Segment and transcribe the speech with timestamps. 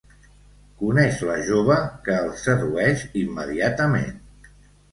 [0.79, 1.77] Coneix la jove,
[2.09, 4.21] que el sedueix immediatament.